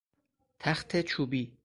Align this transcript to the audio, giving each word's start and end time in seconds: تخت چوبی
تخت 0.59 1.01
چوبی 1.01 1.53